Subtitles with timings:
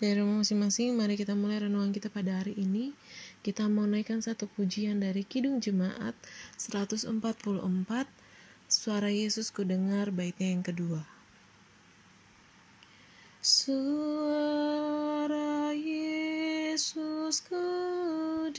[0.00, 2.96] Dari rumah masing-masing, mari kita mulai renungan kita pada hari ini.
[3.44, 6.16] Kita mau naikkan satu pujian dari Kidung Jemaat
[6.56, 7.04] 144,
[8.64, 11.04] Suara Yesus Kudengar, baitnya yang kedua.
[13.44, 13.76] Suara
[15.76, 18.56] Yesus kudengar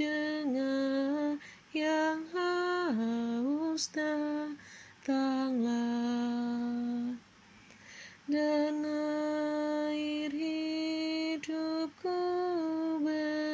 [1.73, 5.80] yang haus datanglah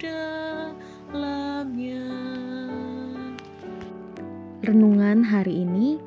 [0.00, 2.08] dalamnya
[4.64, 6.00] Renungan hari ini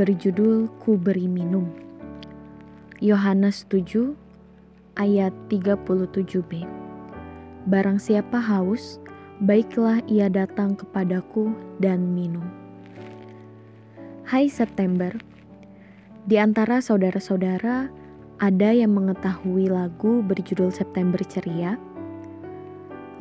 [0.00, 1.68] berjudul Ku Beri Minum
[3.04, 4.16] Yohanes 7
[4.96, 6.80] ayat 37b
[7.62, 8.98] Barang siapa haus,
[9.38, 12.42] baiklah ia datang kepadaku dan minum.
[14.26, 15.14] Hai September,
[16.26, 17.86] di antara saudara-saudara
[18.42, 21.78] ada yang mengetahui lagu berjudul September Ceria.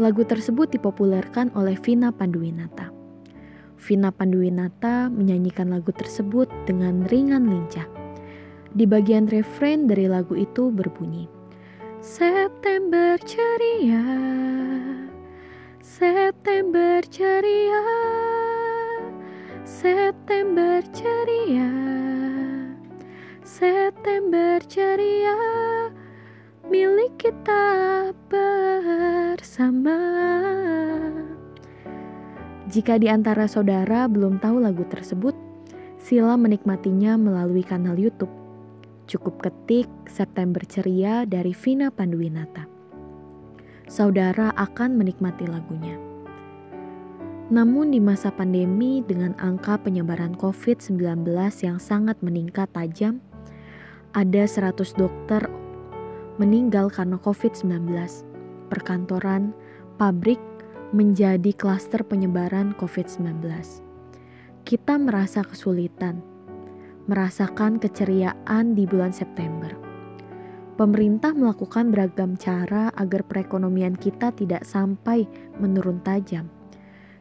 [0.02, 2.90] Lagu tersebut dipopulerkan oleh Vina Panduwinata.
[3.78, 7.86] Vina Panduwinata menyanyikan lagu tersebut dengan ringan lincah.
[8.74, 11.30] Di bagian refrain dari lagu itu berbunyi,
[12.02, 14.02] September ceria
[15.86, 17.86] September ceria
[19.70, 21.70] September ceria
[23.46, 25.38] September ceria
[26.66, 27.70] Milik kita
[32.72, 35.36] Jika di antara saudara belum tahu lagu tersebut,
[36.00, 38.42] sila menikmatinya melalui kanal YouTube
[39.12, 42.64] Cukup ketik September Ceria dari Vina Panduwinata.
[43.84, 46.00] Saudara akan menikmati lagunya.
[47.52, 51.28] Namun di masa pandemi dengan angka penyebaran COVID-19
[51.60, 53.20] yang sangat meningkat tajam,
[54.16, 55.44] ada 100 dokter
[56.40, 57.92] meninggal karena COVID-19.
[58.72, 59.52] Perkantoran,
[60.00, 60.40] pabrik
[60.92, 63.48] menjadi klaster penyebaran COVID-19.
[64.68, 66.32] Kita merasa kesulitan
[67.10, 69.74] merasakan keceriaan di bulan September.
[70.80, 75.28] Pemerintah melakukan beragam cara agar perekonomian kita tidak sampai
[75.60, 76.50] menurun tajam,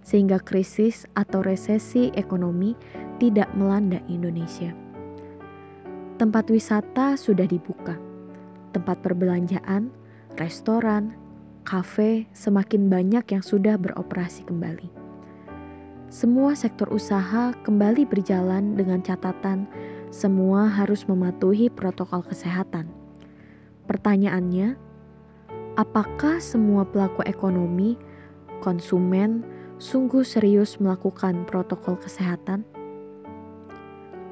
[0.06, 2.78] sehingga krisis atau resesi ekonomi
[3.20, 4.72] tidak melanda Indonesia.
[6.16, 7.96] Tempat wisata sudah dibuka,
[8.72, 9.92] tempat perbelanjaan,
[10.36, 11.16] restoran,
[11.70, 14.90] kafe semakin banyak yang sudah beroperasi kembali
[16.10, 19.70] semua sektor usaha kembali berjalan dengan catatan
[20.10, 22.90] semua harus mematuhi protokol kesehatan.
[23.86, 24.74] Pertanyaannya,
[25.78, 27.94] apakah semua pelaku ekonomi,
[28.58, 29.46] konsumen,
[29.78, 32.66] sungguh serius melakukan protokol kesehatan?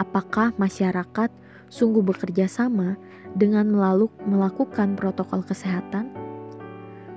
[0.03, 1.31] Apakah masyarakat
[1.71, 2.99] sungguh bekerja sama
[3.39, 3.71] dengan
[4.27, 6.11] melakukan protokol kesehatan?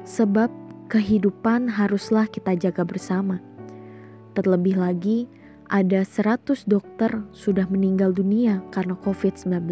[0.02, 0.50] Sebab
[0.90, 3.40] kehidupan haruslah kita jaga bersama
[4.32, 5.28] Terlebih lagi,
[5.68, 9.68] ada 100 dokter sudah meninggal dunia karena COVID-19.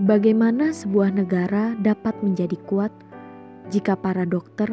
[0.00, 2.88] Bagaimana sebuah negara dapat menjadi kuat
[3.68, 4.72] jika para dokter,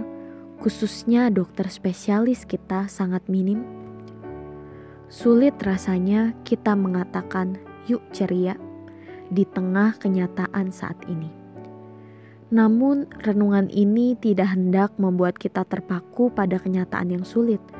[0.63, 3.67] khususnya dokter spesialis kita sangat minim?
[5.11, 7.59] Sulit rasanya kita mengatakan
[7.91, 8.55] yuk ceria
[9.27, 11.46] di tengah kenyataan saat ini.
[12.47, 17.59] Namun, renungan ini tidak hendak membuat kita terpaku pada kenyataan yang sulit–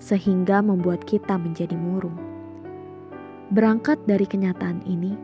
[0.00, 2.16] sehingga membuat kita menjadi murung.
[3.52, 5.14] Berangkat dari kenyataan ini,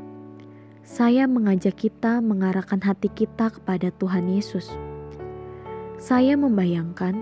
[0.85, 4.71] saya mengajak kita mengarahkan hati kita kepada Tuhan Yesus.
[5.97, 7.19] Saya membayangkan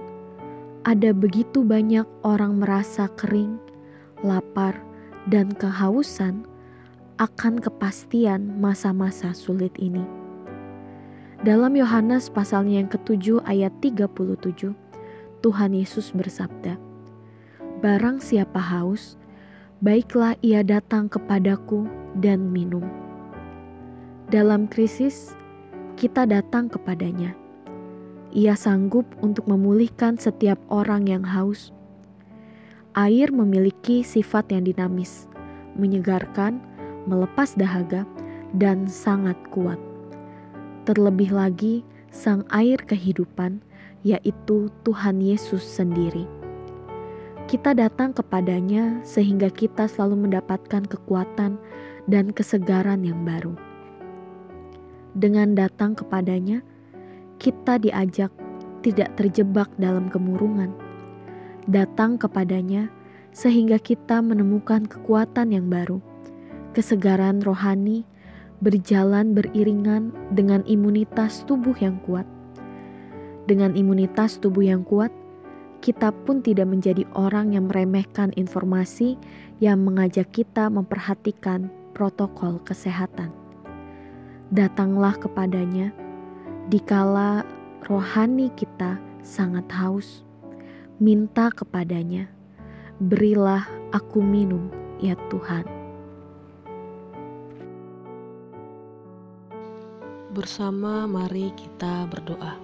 [0.84, 3.56] ada begitu banyak orang merasa kering,
[4.20, 4.76] lapar,
[5.30, 6.44] dan kehausan
[7.16, 10.23] akan kepastian masa-masa sulit ini.
[11.44, 14.72] Dalam Yohanes pasalnya yang ketujuh ayat 37,
[15.44, 16.80] Tuhan Yesus bersabda,
[17.84, 19.20] Barang siapa haus,
[19.84, 21.84] baiklah ia datang kepadaku
[22.16, 22.88] dan minum.
[24.32, 25.36] Dalam krisis,
[26.00, 27.36] kita datang kepadanya.
[28.32, 31.76] Ia sanggup untuk memulihkan setiap orang yang haus.
[32.96, 35.28] Air memiliki sifat yang dinamis,
[35.76, 36.56] menyegarkan,
[37.04, 38.08] melepas dahaga,
[38.56, 39.76] dan sangat kuat.
[40.84, 41.80] Terlebih lagi,
[42.12, 43.64] sang air kehidupan,
[44.04, 46.28] yaitu Tuhan Yesus sendiri.
[47.48, 51.56] Kita datang kepadanya sehingga kita selalu mendapatkan kekuatan
[52.04, 53.56] dan kesegaran yang baru.
[55.16, 56.60] Dengan datang kepadanya,
[57.40, 58.28] kita diajak
[58.84, 60.68] tidak terjebak dalam kemurungan.
[61.64, 62.92] Datang kepadanya
[63.32, 66.04] sehingga kita menemukan kekuatan yang baru,
[66.76, 68.04] kesegaran rohani,
[68.64, 72.24] berjalan beriringan dengan imunitas tubuh yang kuat.
[73.44, 75.12] Dengan imunitas tubuh yang kuat,
[75.84, 79.20] kita pun tidak menjadi orang yang meremehkan informasi
[79.60, 83.28] yang mengajak kita memperhatikan protokol kesehatan.
[84.48, 85.92] Datanglah kepadanya
[86.72, 87.44] dikala
[87.84, 90.24] rohani kita sangat haus.
[90.96, 92.32] Minta kepadanya
[93.02, 94.70] Berilah aku minum,
[95.02, 95.83] ya Tuhan.
[100.34, 102.58] Bersama mari kita berdoa.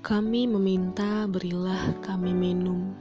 [0.00, 2.96] Kami meminta berilah kami minum,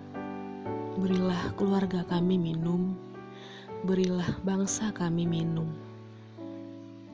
[1.00, 2.92] berilah keluarga kami minum,
[3.88, 5.72] berilah bangsa kami minum,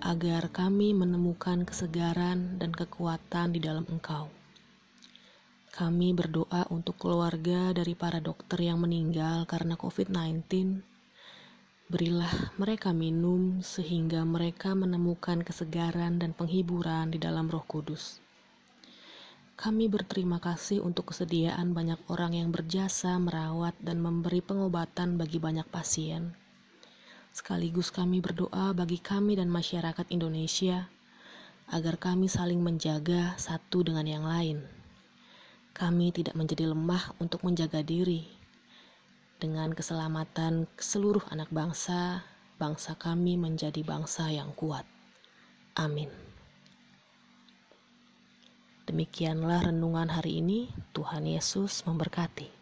[0.01, 4.25] agar kami menemukan kesegaran dan kekuatan di dalam Engkau.
[5.69, 10.90] Kami berdoa untuk keluarga dari para dokter yang meninggal karena COVID-19.
[11.91, 18.23] Berilah mereka minum sehingga mereka menemukan kesegaran dan penghiburan di dalam Roh Kudus.
[19.59, 25.67] Kami berterima kasih untuk kesediaan banyak orang yang berjasa merawat dan memberi pengobatan bagi banyak
[25.67, 26.31] pasien.
[27.35, 30.87] Sekaligus kami berdoa bagi kami dan masyarakat Indonesia
[31.67, 34.63] agar kami saling menjaga satu dengan yang lain
[35.71, 38.40] kami tidak menjadi lemah untuk menjaga diri.
[39.41, 42.21] Dengan keselamatan seluruh anak bangsa,
[42.61, 44.85] bangsa kami menjadi bangsa yang kuat.
[45.73, 46.13] Amin.
[48.85, 50.69] Demikianlah renungan hari ini.
[50.93, 52.60] Tuhan Yesus memberkati.